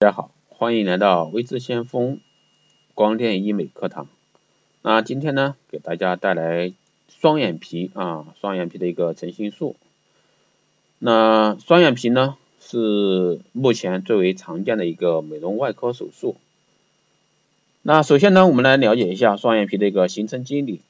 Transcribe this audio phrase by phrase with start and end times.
[0.00, 2.20] 大家好，欢迎来到微知先锋
[2.94, 4.06] 光电医美课堂。
[4.80, 6.72] 那今天呢，给大家带来
[7.08, 9.74] 双眼皮啊，双眼皮的一个成形术。
[11.00, 16.36] 那双眼皮呢，是目前最为常见的一个美容外科手术。
[17.82, 20.80] 那首先呢，我们来了解一下双眼皮的一个形成机理。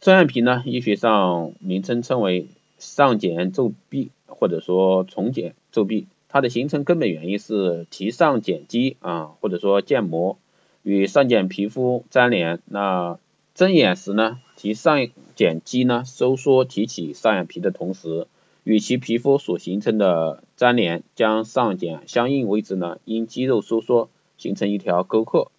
[0.00, 2.46] 双眼皮呢，医学上名称称为
[2.78, 6.06] 上睑皱壁，或者说重睑皱壁。
[6.32, 10.38] 它的形成根本原因是提上睑肌啊，或者说腱膜
[10.84, 12.60] 与上睑皮肤粘连。
[12.66, 13.18] 那
[13.56, 18.28] 睁眼时呢，提上睑肌呢收缩提起上眼皮的同时，
[18.62, 24.08] 与其皮肤所形成的粘连将上睑相应位置呢因肌肉收缩
[24.38, 25.50] 形成一条沟壑，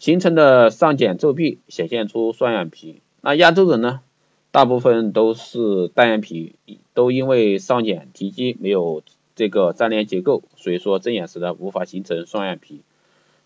[0.00, 3.02] 形成的上睑皱壁显现出双眼皮。
[3.20, 4.00] 那亚洲人呢，
[4.50, 6.56] 大部分都是单眼皮，
[6.92, 9.04] 都因为上睑提肌没有。
[9.38, 12.80] 这个粘连结构，所以说睁眼时呢无法形成双眼皮。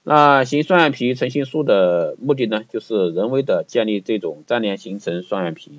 [0.04, 5.70] 那行双眼皮成形术的目的呢，就是人为的建立这种粘连，形成双眼皮。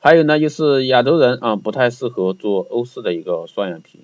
[0.00, 4.00] 还有呢，就是亚洲人啊不太适合做欧式的一个双眼皮。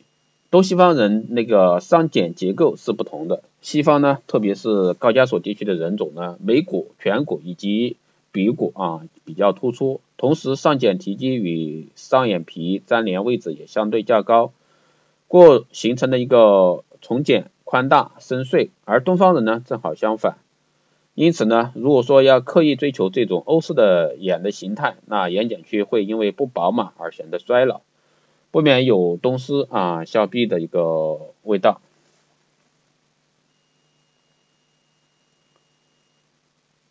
[0.50, 7.96] 东西方人那个上睑结构是不同的，西方呢，特别是高加索地区的人种呢，眉骨、颧骨以及
[8.32, 14.52] 鼻骨啊比较突出，同时上睑提肌与上眼皮粘连位置也相对较高，
[15.26, 20.38] 过形成的一个重睑宽大深邃，而东方人呢正好相反，
[21.16, 27.80] 因此呢，如果说要刻意追求这种欧式的眼的形态，那眼睑区会因为不饱满而显得衰老，
[28.52, 31.80] 不免有东施啊效颦的一个味道。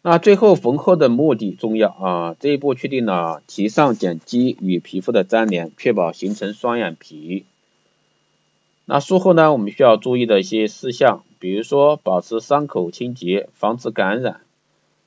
[0.03, 7.45] 那最后缝合的目的重要啊，这一步确定了提上睑肌与皮肤的粘连，确保形成双眼皮。
[8.85, 14.41] 那术后呢，我们需要注意的一些事项，比如说保持伤口清洁，防止感染。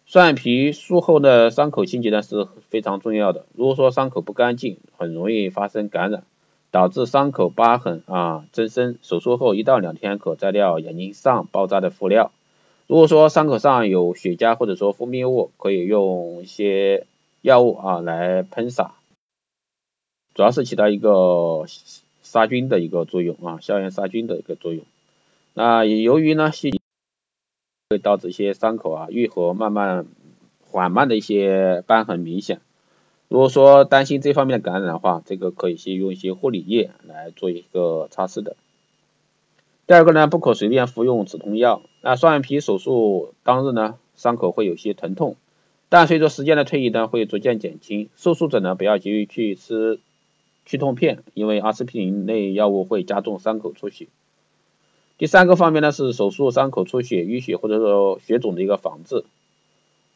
[0.06, 6.22] 双眼皮术后的伤口清洁呢是非常重要的，如果说伤口不干净，很容易发生感染，
[6.70, 8.96] 导致伤口疤痕啊增生。
[9.02, 12.30] 手术后一到两天可摘掉眼睛上包扎的敷料。
[12.86, 17.06] 如果说伤口上有血痂或者说分泌物，可以用一些
[17.40, 18.94] 药物啊来喷洒，
[20.34, 21.64] 主要是起到一个
[22.22, 24.84] 杀菌的一个作用啊，消炎杀菌的一个作用。
[25.54, 26.78] 那由于呢细
[27.88, 30.06] 会导致一些伤口啊愈合慢慢
[30.70, 32.60] 缓慢的一些瘢痕明显。
[33.28, 38.56] 如果说担心这方面的感染的话，这个可以先用一些护理液来做一个擦拭的。
[39.86, 41.80] 第二个呢，不可随便服用止痛药。
[42.06, 45.36] 那双眼皮手术当日呢，伤口会有些疼痛，
[45.88, 48.10] 但随着时间的推移呢，会逐渐减轻。
[48.14, 49.98] 受术者呢，不要急于去吃
[50.66, 54.08] 去痛片，因为阿司匹林类药物会加重伤口出血。
[55.16, 59.24] 第三个方面呢，是手术伤口出血、淤血或者说血肿的一个防治。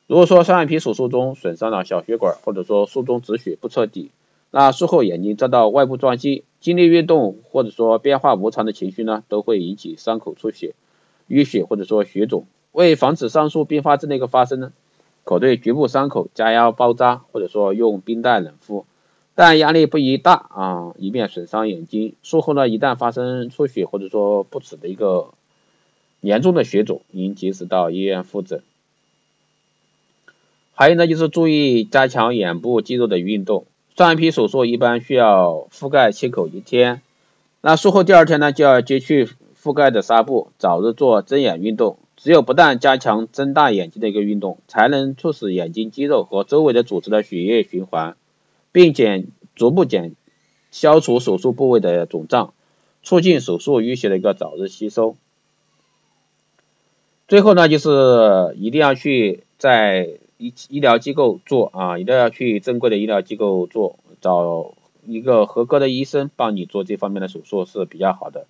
[0.07, 4.11] 如果说双眼皮手术中损伤了小血管，或者说术中止血不彻底，
[4.51, 10.75] 那术后眼睛遭到外部撞击，经历运动或者说变化无常的情绪呢，都会引起伤口出血、
[11.29, 12.47] 淤血或者说血肿。
[12.73, 14.73] 为防止上述并发症的一个发生呢，
[15.25, 18.85] 可对局部伤口加压包扎，或者说用冰袋冷敷，
[19.35, 22.15] 但压力不宜大啊，以免损伤眼睛。
[22.23, 25.31] 术后呢，一旦发生出血或者说不止的一个
[26.21, 28.63] 严重的血肿，应及时到医院复诊。
[30.75, 33.67] 还有呢，就是注意加强眼部肌肉的运动。
[33.97, 37.03] 双眼皮手术一般需要覆盖切口一天，
[37.63, 39.29] 那术后第二天呢就要揭去
[39.69, 41.99] 覆盖的纱布，早日做睁眼运动。
[42.17, 48.17] 只有不断加强睁大眼睛的一个运动，才能促使眼睛肌肉和周围的组织的血液循环，
[48.73, 50.15] 并减逐步减
[50.71, 52.55] 消除手术部位的肿胀，
[53.03, 55.17] 促进手术淤血的一个早日吸收。
[57.29, 60.19] 最后呢，就是一定要去在。
[60.41, 64.73] 医医疗机构做啊，一定要去正规的医疗机构做，找
[65.05, 68.47] 一个合格的医生帮你做这方面的手术是比较好的。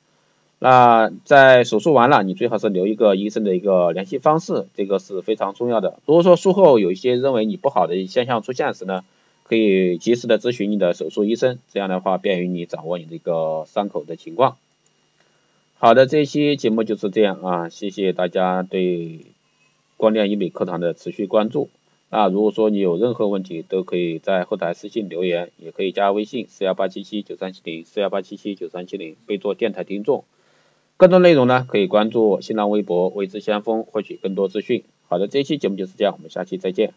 [0.60, 6.00] 那在手术完了，你最好是留一个医生的一个联系方式，这个是非常重要的。
[6.04, 9.04] 如果说术后有一些认为你不好的现象出现时呢，
[9.44, 14.56] 可以及时的咨询你的手术医生，这样的话便于你掌握你这个伤口的情况。
[15.78, 19.20] 好的，这期节目就是这样啊，谢谢大家对
[19.96, 21.70] 光电医美课堂的持续关注。
[22.10, 30.24] 那如果说你有任何问题，都可以在后台私信留言，也可以加微信四幺八七七九三七零四幺八七七九三七零，备注电台听众。
[30.98, 34.82] 更多内容呢，可以关注新浪微博未知先锋，获取更多资讯。
[35.06, 36.92] 好的，这期节目就是这样，我们下期再见。